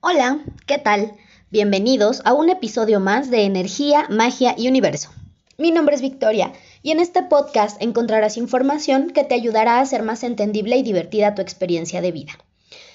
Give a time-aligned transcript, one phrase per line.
[0.00, 1.14] Hola, ¿qué tal?
[1.50, 5.10] Bienvenidos a un episodio más de Energía, Magia y Universo.
[5.58, 10.02] Mi nombre es Victoria y en este podcast encontrarás información que te ayudará a hacer
[10.02, 12.32] más entendible y divertida tu experiencia de vida.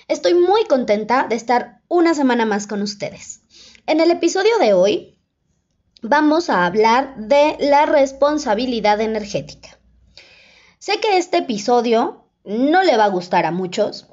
[0.08, 3.42] Estoy muy contenta de estar una semana más con ustedes.
[3.86, 5.18] En el episodio de hoy
[6.02, 9.78] vamos a hablar de la responsabilidad energética.
[10.80, 14.08] Sé que este episodio no le va a gustar a muchos,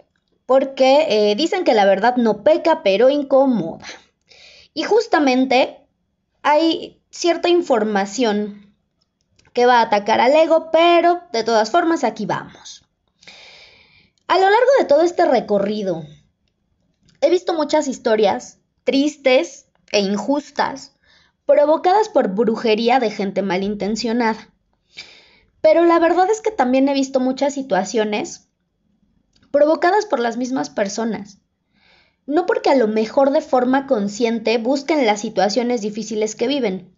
[0.47, 3.87] porque eh, dicen que la verdad no peca, pero incomoda.
[4.75, 5.79] Y justamente
[6.43, 8.75] hay cierta información
[9.53, 12.85] que va a atacar al ego, pero de todas formas aquí vamos.
[14.27, 16.03] A lo largo de todo este recorrido,
[17.21, 20.93] he visto muchas historias tristes e injustas
[21.47, 24.51] provocadas por brujería de gente malintencionada.
[25.61, 28.44] Pero la verdad es que también he visto muchas situaciones
[29.55, 31.39] provocadas por las mismas personas.
[32.27, 36.93] No porque a lo mejor de forma consciente busquen las situaciones difíciles que viven,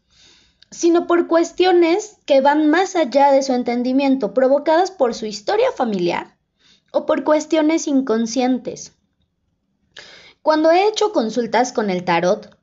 [0.70, 6.38] sino por cuestiones que van más allá de su entendimiento, provocadas por su historia familiar
[6.92, 8.94] o por cuestiones inconscientes.
[10.40, 12.56] Cuando he hecho consultas con el tarot,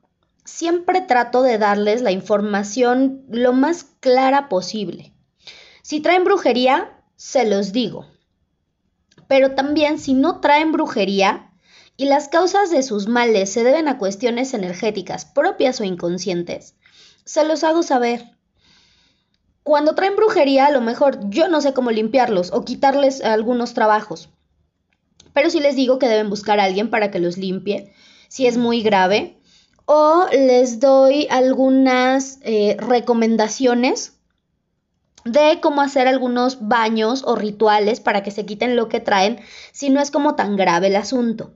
[0.44, 5.14] siempre trato de darles la información lo más clara posible.
[5.82, 8.12] Si traen brujería, se los digo
[9.28, 11.50] pero también si no traen brujería
[11.96, 16.74] y las causas de sus males se deben a cuestiones energéticas propias o inconscientes,
[17.24, 18.34] se los hago saber.
[19.62, 24.28] Cuando traen brujería, a lo mejor yo no sé cómo limpiarlos o quitarles algunos trabajos.
[25.32, 27.92] Pero sí les digo que deben buscar a alguien para que los limpie,
[28.28, 29.38] si es muy grave.
[29.86, 34.13] O les doy algunas eh, recomendaciones
[35.24, 39.40] de cómo hacer algunos baños o rituales para que se quiten lo que traen
[39.72, 41.54] si no es como tan grave el asunto.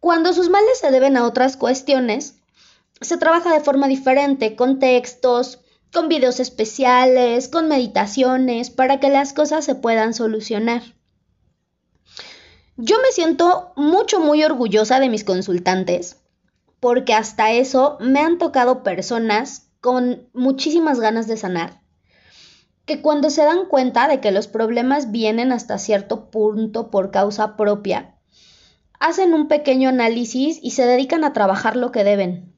[0.00, 2.36] Cuando sus males se deben a otras cuestiones,
[3.00, 5.60] se trabaja de forma diferente, con textos,
[5.92, 10.82] con videos especiales, con meditaciones, para que las cosas se puedan solucionar.
[12.76, 16.16] Yo me siento mucho, muy orgullosa de mis consultantes,
[16.80, 21.83] porque hasta eso me han tocado personas con muchísimas ganas de sanar
[22.86, 27.56] que cuando se dan cuenta de que los problemas vienen hasta cierto punto por causa
[27.56, 28.14] propia,
[29.00, 32.54] hacen un pequeño análisis y se dedican a trabajar lo que deben.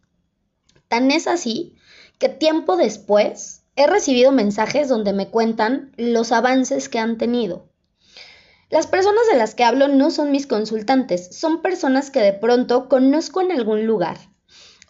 [0.89, 1.77] Tan es así
[2.19, 7.69] que tiempo después he recibido mensajes donde me cuentan los avances que han tenido.
[8.69, 12.89] Las personas de las que hablo no son mis consultantes, son personas que de pronto
[12.89, 14.17] conozco en algún lugar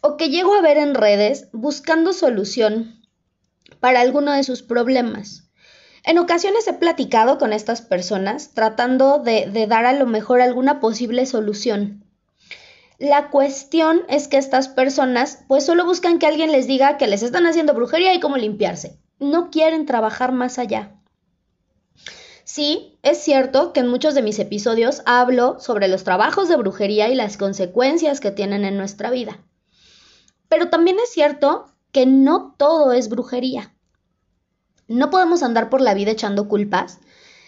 [0.00, 3.05] o que llego a ver en redes buscando solución
[3.86, 5.44] para alguno de sus problemas.
[6.02, 10.80] En ocasiones he platicado con estas personas tratando de, de, dar a lo mejor alguna
[10.80, 12.04] posible solución.
[12.98, 17.22] La cuestión es que estas personas pues solo buscan que alguien les diga que les
[17.22, 18.98] están haciendo brujería y cómo limpiarse.
[19.20, 20.96] No quieren trabajar más allá.
[22.42, 27.08] Sí, es cierto que en muchos de mis episodios hablo sobre los trabajos de brujería
[27.08, 29.44] y las consecuencias que tienen en nuestra vida.
[30.48, 33.72] Pero también es cierto que no todo es brujería.
[34.88, 36.98] No podemos andar por la vida echando culpas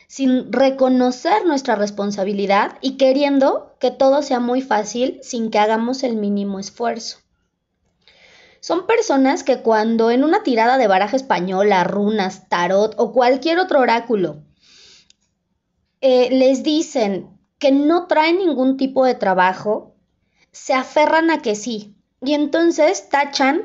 [0.08, 6.16] sin reconocer nuestra responsabilidad y queriendo que todo sea muy fácil sin que hagamos el
[6.16, 7.18] mínimo esfuerzo.
[8.60, 13.80] Son personas que cuando en una tirada de baraja española, runas, tarot o cualquier otro
[13.80, 14.42] oráculo
[16.00, 19.94] eh, les dicen que no traen ningún tipo de trabajo,
[20.52, 23.62] se aferran a que sí y entonces tachan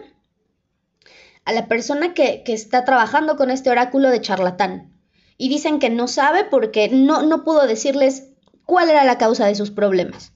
[1.45, 4.93] a la persona que, está trabajando con este oráculo de charlatán.
[5.37, 8.29] Y dicen que no sabe porque no, no pudo decirles
[8.65, 10.31] cuál era la causa de sus problemas.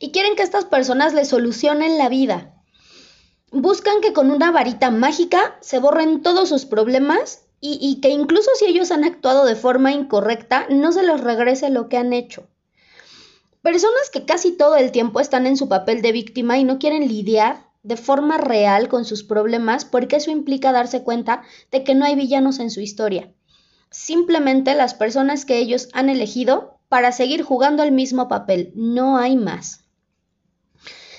[0.00, 2.54] Y quieren que estas personas les solucionen la vida.
[3.50, 8.50] Buscan que con una varita mágica se borren todos sus problemas y, y, que incluso
[8.56, 12.46] si ellos han actuado de forma incorrecta, no se les regrese lo que han hecho.
[13.62, 17.08] Personas que casi todo el tiempo están en su papel de víctima y no quieren
[17.08, 22.04] lidiar de forma real con sus problemas porque eso implica darse cuenta de que no
[22.04, 23.32] hay villanos en su historia.
[23.90, 29.36] Simplemente las personas que ellos han elegido para seguir jugando el mismo papel, no hay
[29.36, 29.84] más.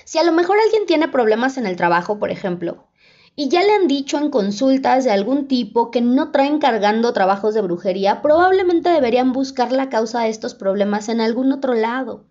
[0.04, 2.88] Si a lo mejor alguien tiene problemas en el trabajo, por ejemplo,
[3.36, 7.54] y ya le han dicho en consultas de algún tipo que no traen cargando trabajos
[7.54, 12.24] de brujería, probablemente deberían buscar la causa de estos problemas en algún otro lado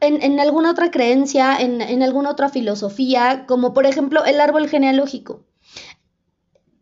[0.00, 5.44] en, alguna otra creencia, en, alguna otra filosofía, como por ejemplo el árbol genealógico.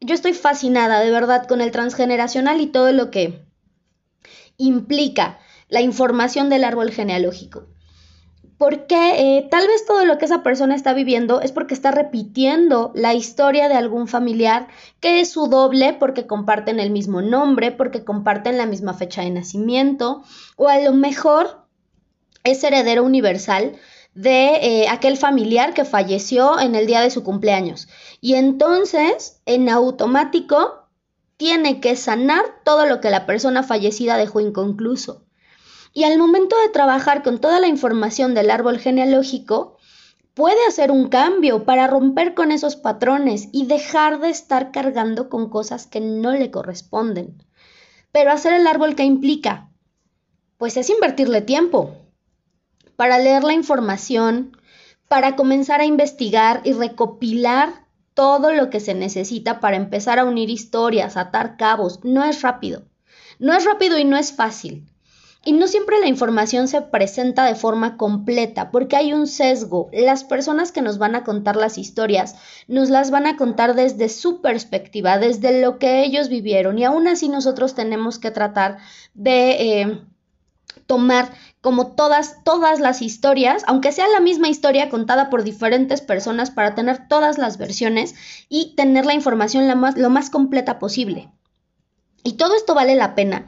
[0.00, 3.44] Yo estoy fascinada de verdad con el transgeneracional y todo lo que
[4.56, 5.38] implica
[5.68, 7.66] la información del árbol genealógico.
[8.56, 12.90] porque eh, tal vez todo lo que esa persona está viviendo es porque está repitiendo
[12.96, 14.66] la historia de algún familiar
[14.98, 19.30] que es su doble porque comparten el mismo nombre, porque comparten la misma fecha de
[19.30, 20.24] nacimiento,
[20.56, 21.67] o a lo mejor
[22.44, 23.76] es heredero universal
[24.14, 27.88] de eh, aquel familiar que falleció en el día de su cumpleaños.
[28.20, 30.88] Y entonces, en automático,
[31.36, 35.24] tiene que sanar todo lo que la persona fallecida dejó inconcluso.
[35.92, 39.76] Y al momento de trabajar con toda la información del árbol genealógico,
[40.34, 45.48] puede hacer un cambio para romper con esos patrones y dejar de estar cargando con
[45.48, 47.42] cosas que no le corresponden.
[48.10, 49.70] Pero hacer el árbol que implica,
[50.56, 52.07] pues es invertirle tiempo
[52.98, 54.56] para leer la información,
[55.06, 60.50] para comenzar a investigar y recopilar todo lo que se necesita para empezar a unir
[60.50, 62.00] historias, atar cabos.
[62.02, 62.82] No es rápido.
[63.38, 64.84] No es rápido y no es fácil.
[65.44, 69.90] Y no siempre la información se presenta de forma completa, porque hay un sesgo.
[69.92, 72.34] Las personas que nos van a contar las historias
[72.66, 76.80] nos las van a contar desde su perspectiva, desde lo que ellos vivieron.
[76.80, 78.78] Y aún así nosotros tenemos que tratar
[79.14, 80.00] de eh,
[80.86, 86.50] tomar como todas, todas las historias, aunque sea la misma historia contada por diferentes personas
[86.50, 88.14] para tener todas las versiones
[88.48, 91.30] y tener la información lo más completa posible.
[92.22, 93.46] Y todo esto vale la pena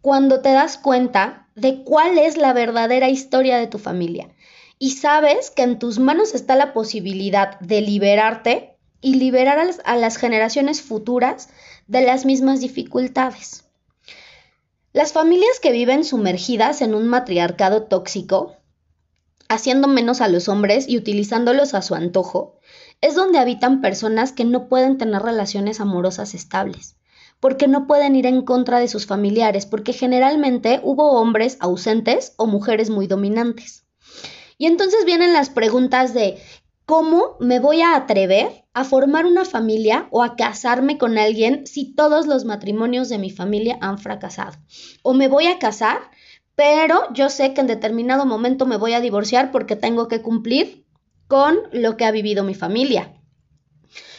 [0.00, 4.28] cuando te das cuenta de cuál es la verdadera historia de tu familia
[4.78, 10.16] y sabes que en tus manos está la posibilidad de liberarte y liberar a las
[10.16, 11.50] generaciones futuras
[11.86, 13.64] de las mismas dificultades.
[14.94, 18.56] Las familias que viven sumergidas en un matriarcado tóxico,
[19.48, 22.58] haciendo menos a los hombres y utilizándolos a su antojo,
[23.00, 26.96] es donde habitan personas que no pueden tener relaciones amorosas estables,
[27.40, 32.46] porque no pueden ir en contra de sus familiares, porque generalmente hubo hombres ausentes o
[32.46, 33.84] mujeres muy dominantes.
[34.58, 36.38] Y entonces vienen las preguntas de
[36.92, 41.94] ¿cómo me voy a atrever a formar una familia o a casarme con alguien si
[41.94, 44.58] todos los matrimonios de mi familia han fracasado.
[45.02, 46.02] O me voy a casar,
[46.54, 50.84] pero yo sé que en determinado momento me voy a divorciar porque tengo que cumplir
[51.28, 53.18] con lo que ha vivido mi familia.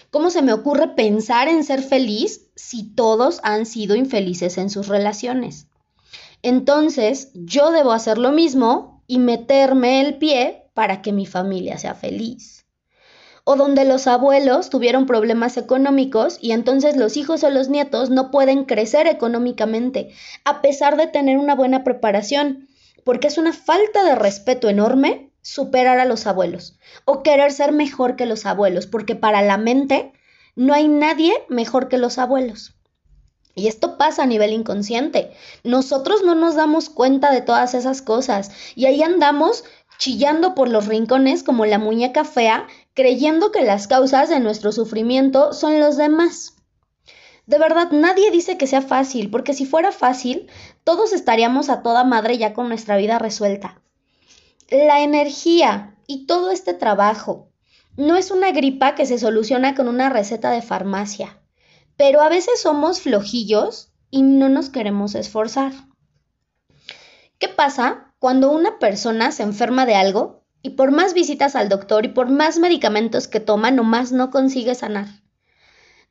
[0.09, 4.87] ¿Cómo se me ocurre pensar en ser feliz si todos han sido infelices en sus
[4.87, 5.67] relaciones?
[6.41, 11.93] Entonces, yo debo hacer lo mismo y meterme el pie para que mi familia sea
[11.93, 12.62] feliz
[13.43, 18.31] o donde los abuelos tuvieron problemas económicos y entonces los hijos o los nietos no
[18.31, 20.13] pueden crecer económicamente,
[20.45, 22.69] a pesar de tener una buena preparación,
[23.03, 28.15] porque es una falta de respeto enorme superar a los abuelos o querer ser mejor
[28.15, 30.13] que los abuelos, porque para la mente
[30.55, 32.75] no hay nadie mejor que los abuelos.
[33.55, 35.31] Y esto pasa a nivel inconsciente.
[35.63, 39.63] Nosotros no nos damos cuenta de todas esas cosas y ahí andamos
[39.99, 45.53] chillando por los rincones como la muñeca fea, creyendo que las causas de nuestro sufrimiento
[45.53, 46.55] son los demás.
[47.45, 50.47] De verdad, nadie dice que sea fácil, porque si fuera fácil,
[50.83, 53.81] todos estaríamos a toda madre ya con nuestra vida resuelta.
[54.69, 57.49] La energía y todo este trabajo
[57.97, 61.41] no es una gripa que se soluciona con una receta de farmacia,
[61.97, 65.73] pero a veces somos flojillos y no nos queremos esforzar.
[67.39, 72.05] ¿Qué pasa cuando una persona se enferma de algo y por más visitas al doctor
[72.05, 75.08] y por más medicamentos que toma, nomás no consigue sanar.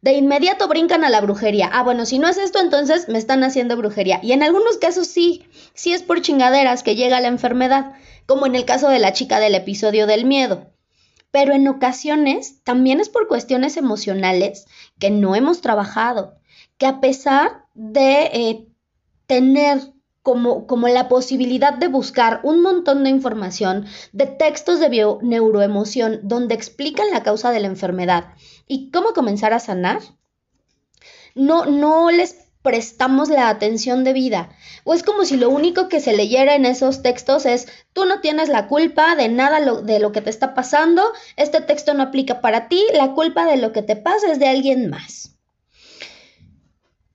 [0.02, 1.71] De inmediato brincan a la brujería.
[1.73, 4.21] Ah, bueno, si no es esto, entonces me están haciendo brujería.
[4.23, 7.92] Y en algunos casos sí, sí es por chingaderas que llega la enfermedad,
[8.26, 10.71] como en el caso de la chica del episodio del miedo.
[11.30, 14.66] Pero en ocasiones también es por cuestiones emocionales
[14.99, 16.35] que no hemos trabajado,
[16.76, 18.66] que a pesar de eh,
[19.26, 19.80] tener
[20.22, 26.54] como, como, la posibilidad de buscar un montón de información, de textos de bio-neuroemoción donde
[26.54, 28.34] explican la causa de la enfermedad
[28.68, 30.00] y cómo comenzar a sanar,
[31.34, 34.50] no, no les prestamos la atención debida.
[34.84, 38.20] O es como si lo único que se leyera en esos textos es, tú no
[38.20, 41.02] tienes la culpa de nada de lo que te está pasando,
[41.36, 44.48] este texto no aplica para ti, la culpa de lo que te pasa es de
[44.48, 45.31] alguien más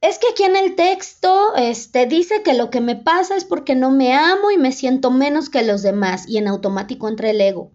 [0.01, 3.75] es que aquí en el texto este, dice que lo que me pasa es porque
[3.75, 7.42] no me amo y me siento menos que los demás y en automático entra el
[7.42, 7.72] ego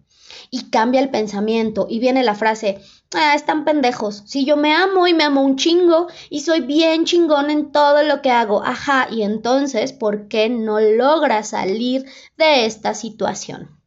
[0.49, 2.79] y cambia el pensamiento y viene la frase,
[3.13, 7.05] ah, están pendejos, si yo me amo y me amo un chingo y soy bien
[7.05, 12.05] chingón en todo lo que hago, ajá, y entonces, ¿por qué no logra salir
[12.37, 13.79] de esta situación?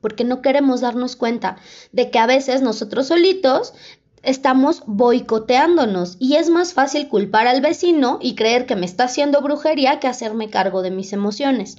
[0.00, 1.56] Porque no queremos darnos cuenta
[1.92, 3.74] de que a veces nosotros solitos
[4.24, 9.40] estamos boicoteándonos y es más fácil culpar al vecino y creer que me está haciendo
[9.40, 11.76] brujería que hacerme cargo de mis emociones.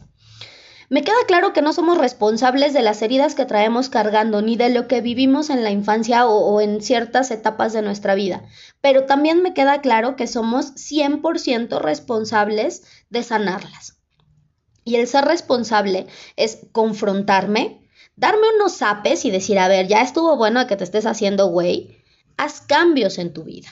[0.88, 4.70] Me queda claro que no somos responsables de las heridas que traemos cargando, ni de
[4.70, 8.44] lo que vivimos en la infancia o, en ciertas etapas de nuestra vida,
[8.82, 13.98] pero también me queda claro que somos 100% responsables de sanarlas.
[14.84, 20.38] Y el ser responsable es confrontarme, darme unos zapes y decir, a ver, ya estuvo
[20.38, 22.05] bueno que te estés haciendo güey,
[22.38, 23.70] haz cambios en tu vida.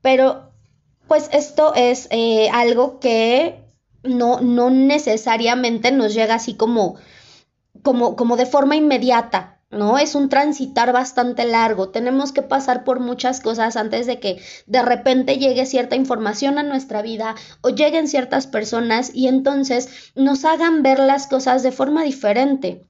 [0.00, 0.52] Pero,
[1.08, 3.62] pues esto es eh, algo que
[4.02, 6.96] no, no necesariamente nos llega así como,
[7.82, 9.98] como, como de forma inmediata, ¿no?
[9.98, 11.88] Es un transitar bastante largo.
[11.88, 16.62] Tenemos que pasar por muchas cosas antes de que de repente llegue cierta información a
[16.62, 22.04] nuestra vida o lleguen ciertas personas y entonces nos hagan ver las cosas de forma
[22.04, 22.84] diferente.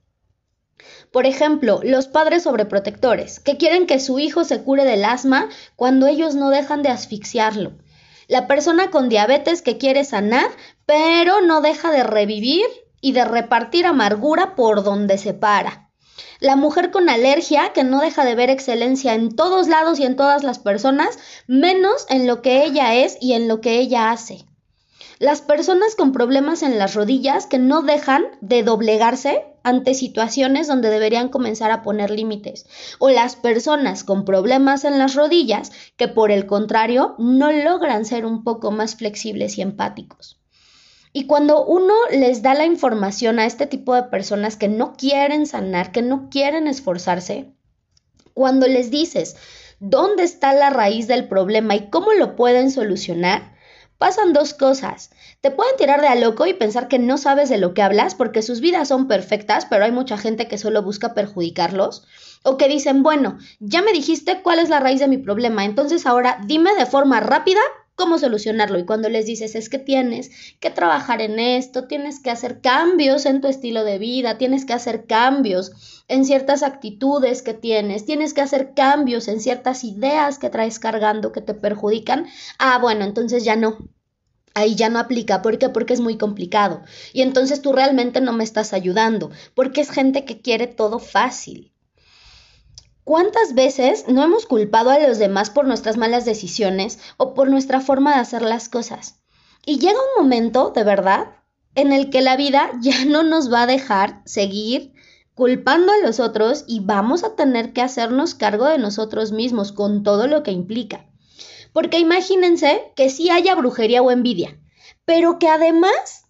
[1.12, 6.06] Por ejemplo, los padres sobreprotectores, que quieren que su hijo se cure del asma cuando
[6.06, 7.72] ellos no dejan de asfixiarlo.
[8.28, 10.46] La persona con diabetes que quiere sanar,
[10.86, 12.64] pero no deja de revivir
[13.02, 15.90] y de repartir amargura por donde se para.
[16.40, 20.16] La mujer con alergia que no deja de ver excelencia en todos lados y en
[20.16, 24.46] todas las personas, menos en lo que ella es y en lo que ella hace.
[25.22, 30.90] Las personas con problemas en las rodillas que no dejan de doblegarse ante situaciones donde
[30.90, 32.66] deberían comenzar a poner límites.
[32.98, 38.26] O las personas con problemas en las rodillas que por el contrario no logran ser
[38.26, 40.40] un poco más flexibles y empáticos.
[41.12, 45.46] Y cuando uno les da la información a este tipo de personas que no quieren
[45.46, 47.54] sanar, que no quieren esforzarse,
[48.34, 49.36] cuando les dices
[49.78, 53.52] dónde está la raíz del problema y cómo lo pueden solucionar,
[54.02, 55.10] pasan dos cosas.
[55.42, 58.16] Te pueden tirar de a loco y pensar que no sabes de lo que hablas
[58.16, 62.04] porque sus vidas son perfectas, pero hay mucha gente que solo busca perjudicarlos.
[62.42, 66.04] O que dicen, bueno, ya me dijiste cuál es la raíz de mi problema, entonces
[66.04, 67.60] ahora dime de forma rápida
[67.94, 68.78] cómo solucionarlo.
[68.78, 70.30] Y cuando les dices, es que tienes
[70.60, 74.72] que trabajar en esto, tienes que hacer cambios en tu estilo de vida, tienes que
[74.72, 80.50] hacer cambios en ciertas actitudes que tienes, tienes que hacer cambios en ciertas ideas que
[80.50, 82.26] traes cargando que te perjudican,
[82.58, 83.78] ah, bueno, entonces ya no.
[84.54, 85.40] Ahí ya no aplica.
[85.40, 85.70] ¿Por qué?
[85.70, 86.82] Porque es muy complicado.
[87.14, 91.71] Y entonces tú realmente no me estás ayudando, porque es gente que quiere todo fácil.
[93.04, 97.80] ¿Cuántas veces no hemos culpado a los demás por nuestras malas decisiones o por nuestra
[97.80, 99.20] forma de hacer las cosas?
[99.66, 101.28] Y llega un momento, de verdad,
[101.74, 104.92] en el que la vida ya no nos va a dejar seguir
[105.34, 110.04] culpando a los otros y vamos a tener que hacernos cargo de nosotros mismos con
[110.04, 111.06] todo lo que implica.
[111.72, 114.60] Porque imagínense que sí haya brujería o envidia,
[115.04, 116.26] pero que además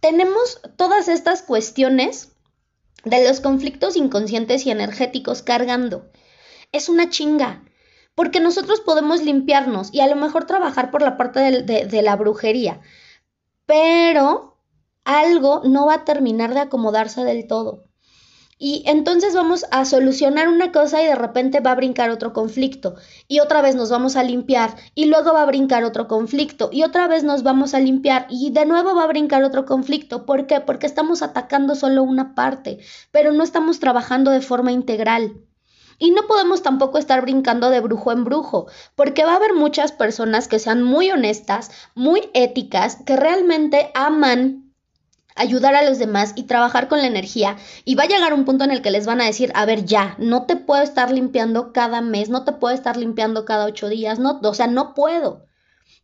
[0.00, 2.32] tenemos todas estas cuestiones
[3.10, 6.10] de los conflictos inconscientes y energéticos cargando.
[6.72, 7.64] Es una chinga,
[8.14, 12.16] porque nosotros podemos limpiarnos y a lo mejor trabajar por la parte de, de, la
[12.16, 12.80] brujería,
[13.66, 14.58] pero
[15.04, 17.87] algo no va a terminar de acomodarse del todo.
[18.60, 22.96] Y entonces vamos a solucionar una cosa y de repente va a brincar otro conflicto.
[23.28, 24.74] Y otra vez nos vamos a limpiar.
[24.96, 26.68] Y luego va a brincar otro conflicto.
[26.72, 28.26] Y otra vez nos vamos a limpiar.
[28.28, 30.26] Y de nuevo va a brincar otro conflicto.
[30.26, 30.60] ¿Por qué?
[30.60, 32.78] Porque estamos atacando solo una parte.
[33.12, 35.36] Pero no estamos trabajando de forma integral.
[36.00, 39.90] Y no podemos tampoco estar brincando de brujo en brujo, porque va a haber muchas
[39.90, 44.67] personas que sean muy honestas, muy éticas, que realmente aman
[45.38, 47.56] ayudar a los demás y trabajar con la energía.
[47.84, 49.84] Y va a llegar un punto en el que les van a decir, a ver,
[49.84, 53.88] ya, no te puedo estar limpiando cada mes, no te puedo estar limpiando cada ocho
[53.88, 55.46] días, no, o sea, no puedo.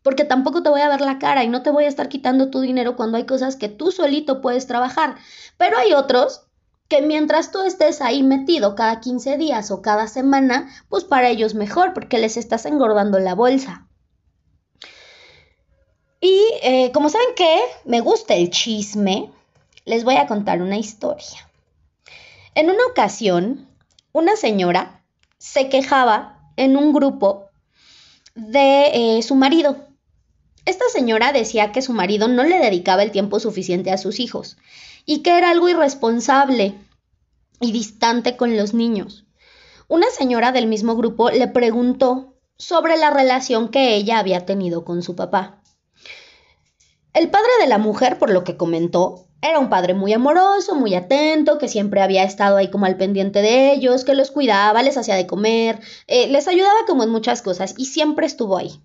[0.02, 2.50] Porque tampoco te voy a ver la cara y no te voy a estar quitando
[2.50, 5.16] tu dinero cuando hay cosas que tú solito puedes trabajar.
[5.56, 6.42] Pero hay otros
[6.88, 11.54] que mientras tú estés ahí metido cada 15 días o cada semana, pues para ellos
[11.54, 13.86] mejor, porque les estás engordando la bolsa.
[16.25, 19.31] Y eh, como saben que me gusta el chisme,
[19.85, 21.50] les voy a contar una historia.
[22.54, 23.69] En una ocasión,
[24.12, 25.02] una señora
[25.37, 27.50] se quejaba en un grupo
[28.35, 29.76] de eh, su marido.
[30.64, 34.57] Esta señora decía que su marido no le dedicaba el tiempo suficiente a sus hijos
[35.04, 36.75] y que era algo irresponsable
[37.61, 39.26] y distante con los niños.
[39.88, 45.02] Una señora del mismo grupo le preguntó sobre la relación que ella había tenido con
[45.02, 45.61] su papá.
[47.14, 50.97] El padre de la mujer, por lo que comentó, era un padre muy amoroso, muy
[50.97, 54.97] atento, que siempre había estado ahí como al pendiente de ellos, que los cuidaba, les
[54.97, 55.78] hacía de comer,
[56.09, 58.83] eh, les ayudaba como en muchas cosas y siempre estuvo ahí.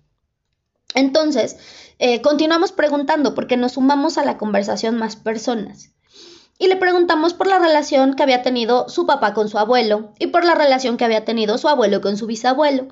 [0.94, 1.56] Entonces,
[1.98, 5.90] eh, continuamos preguntando porque nos sumamos a la conversación más personas.
[6.56, 10.28] Y le preguntamos por la relación que había tenido su papá con su abuelo y
[10.28, 12.88] por la relación que había tenido su abuelo con su bisabuelo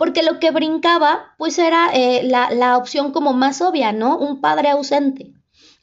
[0.00, 4.16] porque lo que brincaba pues era eh, la, la opción como más obvia, ¿no?
[4.16, 5.34] Un padre ausente.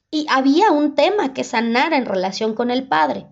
[0.10, 3.28] y había un tema que sanar en relación con el padre.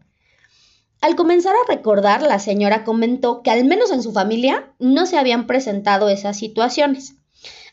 [1.02, 5.18] Al comenzar a recordar, la señora comentó que al menos en su familia no se
[5.18, 7.16] habían presentado esas situaciones,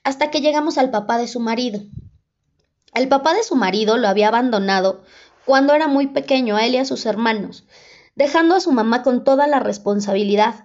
[0.04, 1.82] hasta que llegamos al papá de su marido.
[2.94, 5.02] El papá de su marido lo había abandonado
[5.44, 7.66] cuando era muy pequeño a él y a sus hermanos,
[8.14, 10.64] dejando a su mamá con toda la responsabilidad.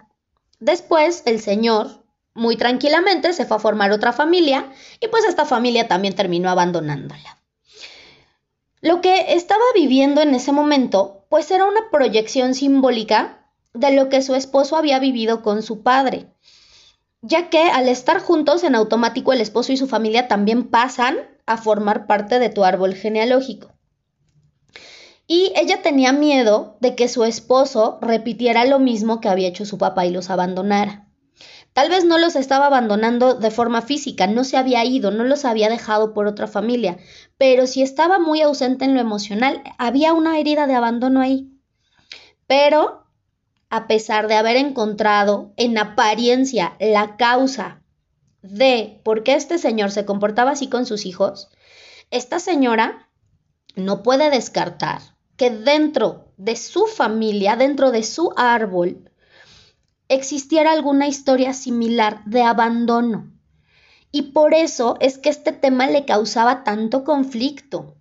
[0.62, 2.07] Después, el señor,
[2.38, 7.38] muy tranquilamente, se fue a formar otra familia y pues esta familia también terminó abandonándola.
[8.82, 14.22] Lo que estaba viviendo en ese momento, pues era una proyección simbólica de lo que
[14.22, 16.28] su esposo había vivido con su padre,
[17.22, 21.18] ya que al estar juntos en automático el esposo y su familia también pasan
[21.48, 23.74] a formar parte de tu árbol genealógico.
[25.26, 29.78] Y ella tenía miedo de que su esposo repitiera lo mismo que había hecho su
[29.78, 31.07] papá y los abandonara.
[31.78, 35.46] Tal vez no los estaba abandonando de forma física, no se había ido, no los
[35.46, 36.98] había dejado por otra familia,
[37.38, 41.52] pero si estaba muy ausente en lo emocional, había una herida de abandono ahí.
[42.48, 43.06] Pero,
[43.70, 47.84] a pesar de haber encontrado en apariencia la causa
[48.42, 51.48] de por qué este señor se comportaba así con sus hijos,
[52.10, 53.08] esta señora
[53.76, 55.02] no puede descartar
[55.36, 59.12] que dentro de su familia, dentro de su árbol,
[60.10, 63.32] existiera alguna historia similar de abandono.
[64.12, 67.96] Y por eso es que este tema le causaba tanto conflicto.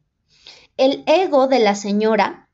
[0.77, 2.47] El ego de la señora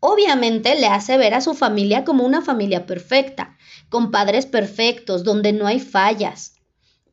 [0.00, 3.56] obviamente le hace ver a su familia como una familia perfecta,
[3.88, 6.54] con padres perfectos, donde no hay fallas.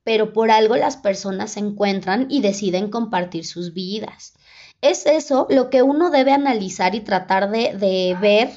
[0.03, 4.33] Pero por algo las personas se encuentran y deciden compartir sus vidas.
[4.81, 8.51] Es eso lo que uno debe analizar y tratar de, ver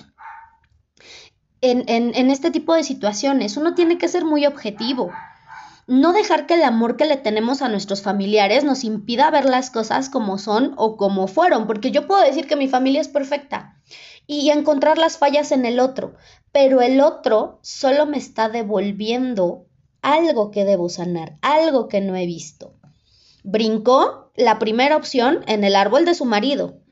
[1.60, 3.56] en, en, este tipo de situaciones.
[3.56, 5.10] Uno tiene que ser muy objetivo.
[5.86, 9.70] No dejar que el amor que le tenemos a nuestros familiares nos impida ver las
[9.70, 13.78] cosas como son o como fueron, porque yo puedo decir que mi familia es perfecta
[14.26, 16.14] y encontrar las fallas en el otro,
[16.52, 19.66] pero el otro solo me está devolviendo
[20.02, 22.74] algo que debo sanar, algo que no he visto.
[23.42, 26.82] Brincó la primera opción en el árbol de su marido,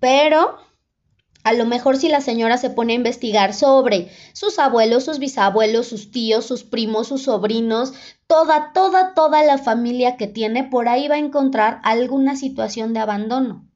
[0.00, 0.56] pero
[1.44, 5.88] a lo mejor si la señora se pone a investigar sobre sus abuelos, sus bisabuelos,
[5.88, 7.92] sus tíos, sus primos, sus sobrinos,
[8.26, 13.00] toda, toda, toda la familia que tiene, por ahí va a encontrar alguna situación de
[13.00, 13.66] abandono.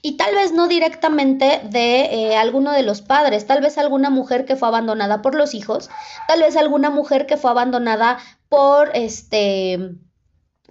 [0.00, 4.44] Y tal vez no directamente de eh, alguno de los padres, tal vez alguna mujer
[4.44, 5.90] que fue abandonada por los hijos,
[6.28, 9.96] tal vez alguna mujer que fue abandonada por este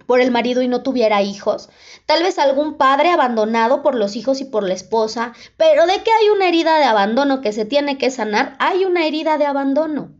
[0.06, 1.68] por el marido y no tuviera hijos,
[2.06, 6.10] tal vez algún padre abandonado por los hijos y por la esposa, pero de que
[6.10, 10.12] hay una herida de abandono que se tiene que sanar, hay una herida de abandono.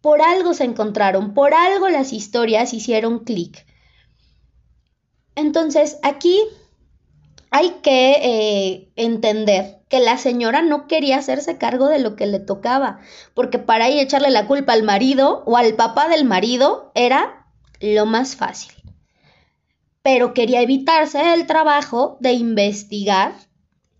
[0.00, 3.66] Por algo se encontraron, por algo las historias hicieron clic.
[5.34, 6.40] Entonces, aquí
[7.50, 12.40] hay que eh, entender que la señora no quería hacerse cargo de lo que le
[12.40, 13.00] tocaba,
[13.34, 17.46] porque para ahí echarle la culpa al marido o al papá del marido era
[17.80, 18.76] lo más fácil
[20.06, 23.34] pero quería evitarse el trabajo de investigar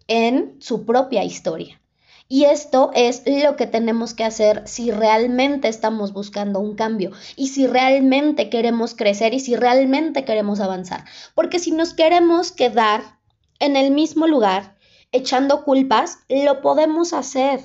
[0.06, 1.80] en su propia historia.
[2.28, 7.48] Y esto es lo que tenemos que hacer si realmente estamos buscando un cambio y
[7.48, 11.06] si realmente queremos crecer y si realmente queremos avanzar.
[11.34, 13.02] Porque si nos queremos quedar
[13.58, 14.76] en el mismo lugar
[15.10, 17.62] echando culpas, lo podemos hacer.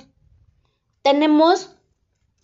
[1.02, 1.71] Tenemos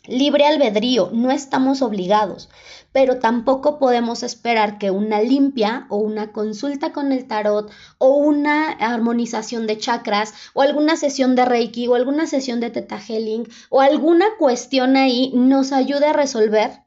[0.08, 2.48] libre albedrío, no estamos obligados
[2.92, 8.70] pero tampoco podemos esperar que una limpia o una consulta con el tarot o una
[8.70, 13.80] armonización de chakras o alguna sesión de Reiki o alguna sesión de Teta Healing o
[13.80, 16.82] alguna cuestión ahí nos ayude a resolver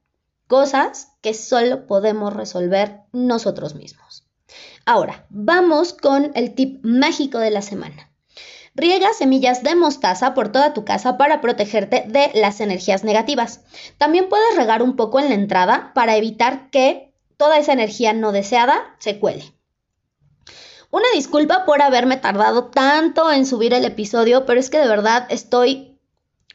[0.48, 4.26] cosas que solo podemos resolver nosotros mismos.
[4.86, 8.11] Ahora, vamos con el tip mágico de la semana.
[8.82, 13.60] Riega semillas de mostaza por toda tu casa para protegerte de las energías negativas.
[14.00, 18.32] También puedes regar un poco en la entrada para evitar que toda esa energía no
[18.32, 19.54] deseada se cuele.
[20.90, 25.28] Una disculpa por haberme tardado tanto en subir el episodio, pero es que de verdad
[25.30, 26.00] estoy,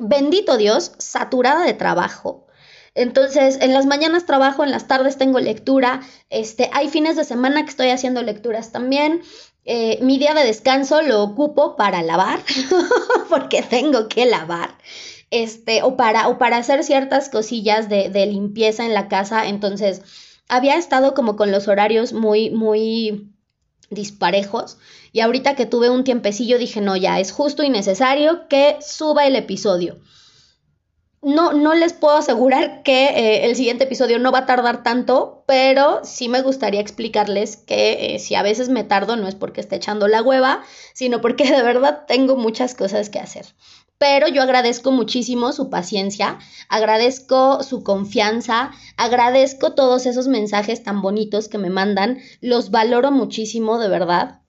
[0.01, 2.49] bendito Dios, saturada de trabajo.
[2.97, 7.63] Entonces, en las mañanas trabajo, en las tardes tengo lectura, este, hay fines de semana
[7.63, 9.23] que estoy haciendo lecturas también.
[9.67, 12.41] Eh, mi día de descanso lo ocupo para lavar,
[13.29, 14.79] porque tengo que lavar,
[15.31, 19.49] este, o para, o para hacer ciertas cosillas de, de limpieza en la casa.
[19.49, 20.03] Entonces,
[20.49, 23.33] había estado como con los horarios muy, muy
[23.91, 24.79] disparejos.
[25.13, 29.27] Y ahorita que tuve un tiempecillo dije, no, ya es justo y necesario que suba
[29.27, 29.99] el episodio.
[31.23, 35.45] No, no les puedo asegurar que eh, el siguiente episodio no va a tardar tanto,
[35.47, 39.61] pero sí me gustaría explicarles que eh, si a veces me tardo no es porque
[39.61, 43.47] esté echando la hueva, sino porque de verdad tengo muchas cosas que hacer.
[43.99, 51.49] Pero yo agradezco muchísimo su paciencia, agradezco su confianza, agradezco todos esos mensajes tan bonitos
[51.49, 54.43] que me mandan, los valoro muchísimo de verdad.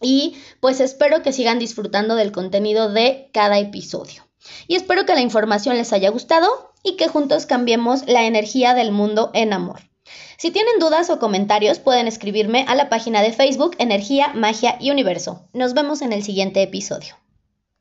[0.00, 4.24] Y pues espero que sigan disfrutando del contenido de cada episodio.
[4.66, 8.92] Y espero que la información les haya gustado y que juntos cambiemos la energía del
[8.92, 9.80] mundo en amor.
[10.36, 14.90] Si tienen dudas o comentarios pueden escribirme a la página de Facebook Energía, Magia y
[14.90, 15.48] Universo.
[15.52, 17.16] Nos vemos en el siguiente episodio.